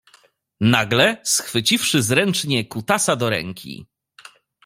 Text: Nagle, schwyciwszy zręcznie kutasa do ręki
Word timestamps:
Nagle, 0.61 1.21
schwyciwszy 1.25 2.01
zręcznie 2.03 2.65
kutasa 2.65 3.15
do 3.15 3.29
ręki 3.29 3.87